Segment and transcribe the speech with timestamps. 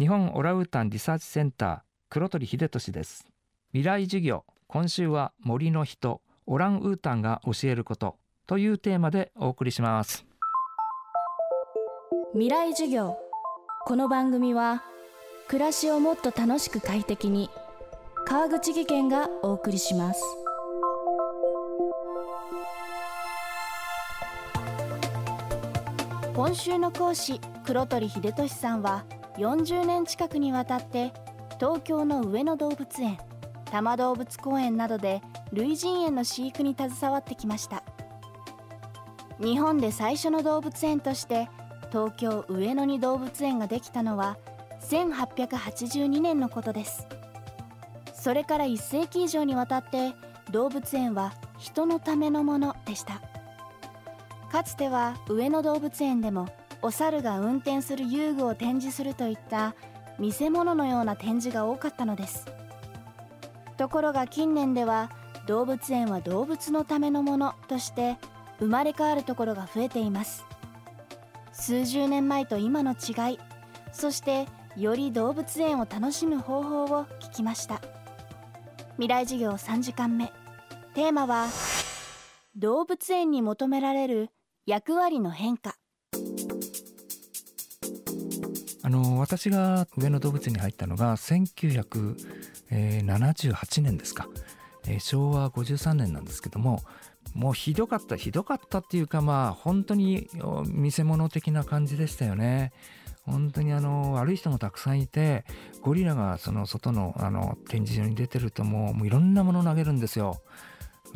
[0.00, 3.26] 日本オランウータンリサーチセンター黒鳥秀俊です。
[3.72, 8.16] 未来授業今週は森の人オランウータンが教えること
[8.46, 10.24] というテーマでお送りします。
[12.32, 13.18] 未来授業
[13.84, 14.82] この番組は
[15.48, 17.50] 暮らしをもっと楽しく快適に
[18.24, 20.22] 川口義賢がお送りします。
[26.32, 29.04] 今週の講師黒鳥秀俊さんは
[29.36, 31.12] 40年近くにわたって
[31.58, 33.18] 東京の上野動物園
[33.66, 37.82] 多摩動物公園などで類人猿の飼育に携わってきました。
[39.40, 41.48] 日本で最初の動物園として
[41.90, 44.36] 東京上野に動物園ができたのは
[44.82, 47.06] 1882年のことです。
[48.12, 50.12] それから1世紀以上にわたって
[50.50, 53.22] 動物園は人のためのものでした。
[54.50, 56.48] かつては上野動物園でも
[56.82, 59.74] お猿が運転する遊具を展示するといった
[60.18, 62.46] 見せ物のような展示が多かったのです。
[63.76, 65.10] ところが近年では
[65.46, 68.18] 動物園は動物のためのものとして
[68.58, 70.44] 生まれ変わるところが増えています。
[71.52, 73.38] 数十年前と今の違い
[73.92, 74.46] そして
[74.76, 77.80] より動物園を楽しむ方法を聞きました。
[78.94, 80.32] 未来授業3時間目。
[80.94, 81.46] テーマは
[82.56, 84.30] 動物園に求められる
[84.66, 85.76] 役割の変化。
[88.90, 94.26] あの私が上野動物園に入ったのが1978年ですか、
[94.88, 96.82] えー、昭和53年なんですけども
[97.32, 100.28] もうひどかったひどかったっていうかまあ本当に
[100.66, 102.72] 見せ物的な感じでしたよね。
[103.24, 105.44] 本当にあの悪い人もたくさんいて
[105.82, 110.42] ゴリラがその外のあの展示場に出てるともうもういろんなもの投げるんですよ。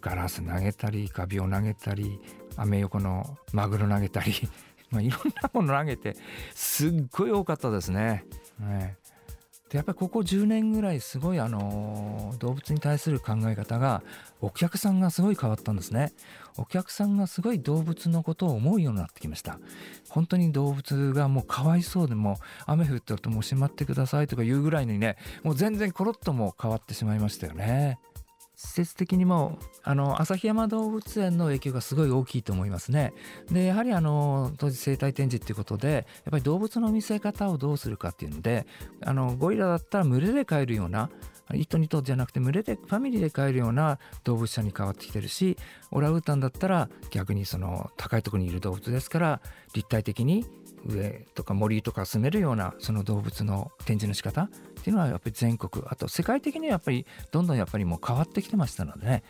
[0.00, 2.18] ガラス投げたりカビを投げたり
[2.56, 4.32] アメ横のマグロ投げたり
[4.90, 6.16] まあ、いろんなもの投げて
[6.54, 8.24] すっごい多かったですね。
[8.58, 8.96] ね
[9.70, 14.02] でやっぱりここ10年ぐらいすごいあの動物に対する考え方が
[14.40, 16.12] お客さんがすごい変わったんですね。
[16.58, 19.60] お客さんがすごい動物のことを思うようになってきました。
[20.08, 28.00] 本当に動物がもうかわいそうでも雨降ってるともうしまってくださいとか言うぐらいにねもう全然コロッとも変わってしまいましたよね。
[28.62, 33.14] 施設的にもあの旭山動物園の影響がすごい大きいと思いますね。
[33.50, 38.66] でやはりあの当時生態展示っていうことでやっぱり動物の見せ方をどうするかっていうので
[39.00, 41.08] あのゴリラだったら群れで飼えるような
[41.48, 45.56] 1頭2頭じゃなくて群れでファミリーで飼えるような動物舎に変わってきてるし
[45.90, 49.40] オラウータンだったら逆にその高いところにいる動物ですから
[49.72, 50.44] 立体的に
[50.86, 54.48] 上とか森とか住めるようなその動物の展示の仕方っ
[54.82, 59.22] ていうのはやっぱり全国あと世界的にはやっぱりどんどんやっぱりもう変わってきてましたのでね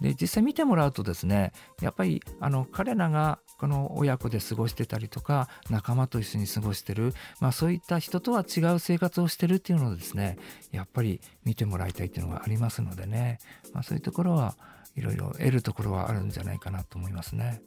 [0.00, 10.38] で実際見てもらうとですねやっぱりあの彼らがこの親子で過ごしてたりとか仲間と一緒に過ごしてる、まあ、そういった人とは違う生活をしてるっていうのをですね
[10.72, 13.38] やっぱり見てもらいたいっていうのがありますのでね、
[13.72, 14.56] まあ、そういうところは
[14.96, 17.60] いろいろ得るところはあるんじゃないかなと思いますね。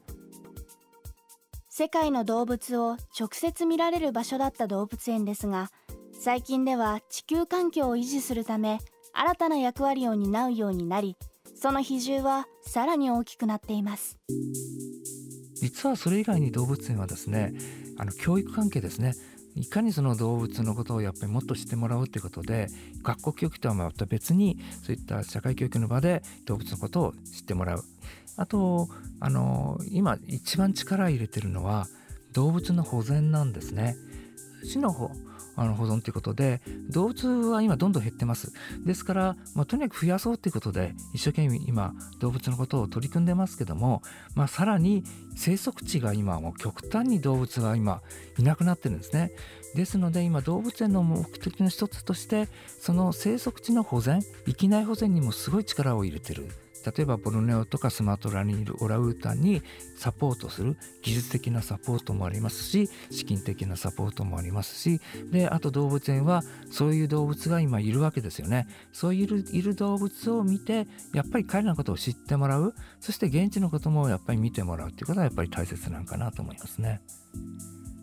[1.79, 5.69] 世界の動物を直接見られる場所だった動物園ですが
[6.11, 8.79] 最近では地球環境を維持するため
[9.13, 11.17] 新たな役割を担うようになり
[11.55, 14.17] その比重はさらに大きくなっています。
[15.53, 17.53] 実はそれ以外に動物園はですね
[17.99, 19.13] あの教育関係ですね
[19.55, 22.69] いかにその動物のことをやっぱりもっと知ってもらうということで
[23.03, 27.83] 学校教育とはまた別にそういった社会教育の場で動物のことを知ってもらう。
[28.37, 28.87] あと
[29.19, 31.87] あの今一番力入れてるのは
[32.31, 33.95] 動物の保全なんですね。
[34.63, 35.11] 市の方
[35.59, 36.61] あの保存ということで
[36.91, 38.53] 動物は今どんどん減ってます。
[38.85, 44.03] ですから、まあ、とにかく増やそうということで一生懸命今動物のことを取り組んでますけども、
[44.35, 45.03] まあ、さらに
[45.35, 48.01] 生息地が今もう極端に動物が今
[48.37, 49.31] いなくなってるんですね。
[49.73, 52.47] ですので今動物園の目的の一つとして
[52.79, 56.47] その生息地の保全域内保全にもすごい力を入れてる。
[56.95, 59.61] 例えばボルネオとかスマトラにいるオラウータンに
[59.97, 68.67] サポートする技術的なサポートもありますし資金的なサポートもありますしであと動物園はそういう動物が今いるわけですよね。
[68.93, 72.73] そういういる動物を見てやっぱり彼らのことを知ってもらう。
[72.99, 77.01] そして現地のこともやっぱり見てもらうっていうことはやっぱり大切なんかなと思いますね。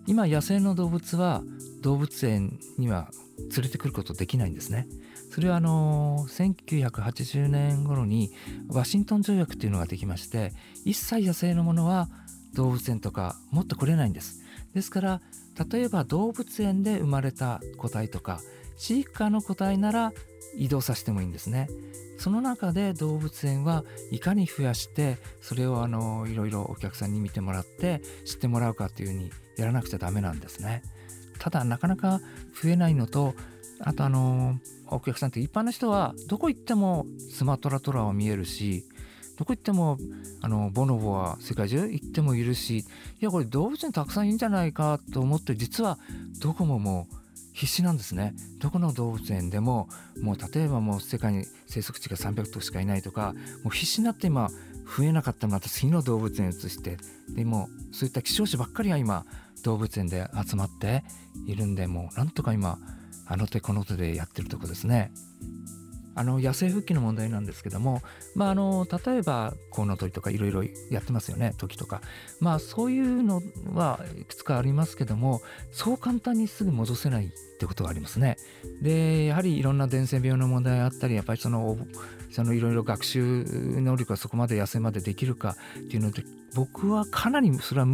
[0.06, 1.43] 今野生の動物は
[1.81, 3.09] 動物園には
[3.56, 4.87] 連れてくることできないんですね。
[5.35, 8.31] それはあの1980年頃に
[8.69, 10.53] ワシントン条約っていうのができまして
[10.85, 12.09] 一切野生のものは
[12.53, 14.43] 動物園とかもっと来れないんです。
[14.75, 15.21] ですから
[15.73, 18.39] 例えば動物園で生まれた個体とか
[18.77, 20.13] 飼育下の個体なら
[20.57, 21.69] 移動させてもいいんですね。
[22.17, 23.83] その中で動物園は
[24.13, 30.85] いかに増やしてそれをあのいろいろお客さんに見てもらって知ってもらうかっていうふうにやらなくちゃダメなんですね。
[31.41, 32.21] ただなかなか
[32.63, 33.35] 増えないのと
[33.81, 38.85] あとあのお客さんって一般の人はどこ行ってもスマトラトラは見えるし
[39.37, 39.99] どこ行っても
[40.41, 42.85] あのボノボは世界中行ってもいるしい
[43.21, 45.99] やこれ動物園たくさんいるんじゃないかと思って実は
[46.41, 47.17] どこももう
[47.53, 48.35] 必死なんですね。
[48.59, 49.88] どこの動物園でも
[50.21, 53.32] もう例えばもう世界に生息地が300頭しかいないとか
[53.62, 54.50] もう必死になって今
[54.97, 56.99] 増えなかったまた次の動物園移して
[57.29, 59.25] でもそういった希少種ばっかりが今
[59.62, 61.05] 動物園で集まって
[61.47, 62.79] いるんでもうなんとか今
[63.26, 65.11] あの手この手でやってるとこですね。
[66.14, 68.02] あの野生復帰の問題なんですけども、
[68.34, 72.00] まあ、あの例えばコウノトリとかいろいろやってますよね時とか
[72.40, 78.37] まあそういうのはいくつかありますけどもそう簡単にすぐ戻せないってことがありますね。
[78.82, 81.76] でやはりいろんな伝染病の問題があったりやっぱりその
[82.31, 83.44] そのいろいろ学習
[83.81, 86.25] 能力がそこまで野生までできるかっていうので
[86.55, 87.87] 僕はかなりそれは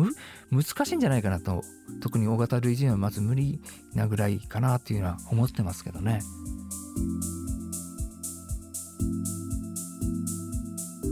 [0.51, 1.63] 難しいんじゃないかなと
[2.01, 3.61] 特に大型類人はまず無理
[3.95, 6.21] なぐらいかなっていうのは思ってますけどね。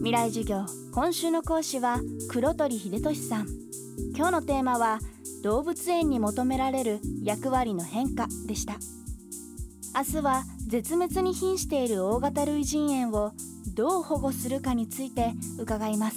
[0.08, 0.64] 未来授業
[0.94, 2.00] 今週の講師は
[2.31, 3.46] 黒鳥秀俊さん。
[4.16, 5.00] 今日のテーマは
[5.43, 8.78] 動物園に求められる役割の変化でした。
[9.94, 13.32] 明日は絶滅に瀕している大型類人猿を
[13.75, 16.16] どう保護するかについて伺います。